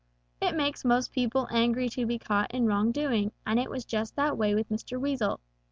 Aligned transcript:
It 0.41 0.55
makes 0.55 0.83
most 0.83 1.11
people 1.11 1.47
angry 1.51 1.87
to 1.89 2.07
be 2.07 2.17
caught 2.17 2.51
in 2.55 2.65
wrongdoing 2.65 3.33
and 3.45 3.59
it 3.59 3.69
was 3.69 3.85
just 3.85 4.15
that 4.15 4.35
way 4.35 4.55
with 4.55 4.67
Mr. 4.69 4.99
Weasel. 4.99 5.39